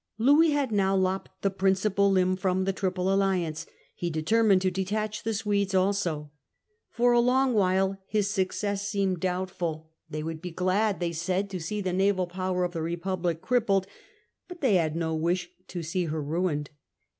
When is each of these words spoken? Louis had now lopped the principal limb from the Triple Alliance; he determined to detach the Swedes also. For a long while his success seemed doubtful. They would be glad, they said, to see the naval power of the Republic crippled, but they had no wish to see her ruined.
Louis 0.17 0.49
had 0.49 0.71
now 0.71 0.95
lopped 0.95 1.43
the 1.43 1.51
principal 1.51 2.09
limb 2.11 2.35
from 2.35 2.63
the 2.65 2.73
Triple 2.73 3.13
Alliance; 3.13 3.67
he 3.93 4.09
determined 4.09 4.63
to 4.63 4.71
detach 4.71 5.21
the 5.21 5.31
Swedes 5.35 5.75
also. 5.75 6.31
For 6.89 7.11
a 7.13 7.19
long 7.19 7.53
while 7.53 7.99
his 8.07 8.27
success 8.27 8.87
seemed 8.87 9.19
doubtful. 9.19 9.91
They 10.09 10.23
would 10.23 10.41
be 10.41 10.49
glad, 10.49 10.99
they 11.01 11.11
said, 11.11 11.51
to 11.51 11.59
see 11.59 11.81
the 11.81 11.93
naval 11.93 12.25
power 12.25 12.63
of 12.63 12.71
the 12.73 12.81
Republic 12.81 13.41
crippled, 13.41 13.85
but 14.47 14.59
they 14.61 14.73
had 14.77 14.95
no 14.95 15.13
wish 15.13 15.51
to 15.67 15.83
see 15.83 16.05
her 16.05 16.19
ruined. 16.19 16.71